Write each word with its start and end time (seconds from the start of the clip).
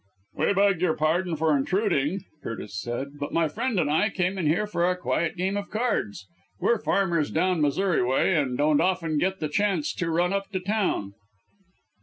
"We 0.33 0.51
beg 0.55 0.81
your 0.81 0.95
pardon 0.95 1.35
for 1.35 1.55
intruding," 1.55 2.21
Curtis 2.41 2.81
said, 2.81 3.19
"but 3.19 3.31
my 3.33 3.47
friend 3.47 3.79
and 3.79 3.87
I 3.91 4.09
came 4.09 4.39
in 4.39 4.47
here 4.47 4.65
for 4.65 4.89
a 4.89 4.97
quiet 4.97 5.37
game 5.37 5.55
of 5.55 5.69
cards. 5.69 6.25
We're 6.59 6.79
farmers 6.79 7.29
down 7.29 7.61
Missouri 7.61 8.03
way, 8.03 8.33
and 8.33 8.57
don't 8.57 8.81
often 8.81 9.19
get 9.19 9.39
the 9.39 9.47
chance 9.47 9.93
to 9.97 10.09
run 10.09 10.33
up 10.33 10.49
to 10.53 10.59
town." 10.59 11.13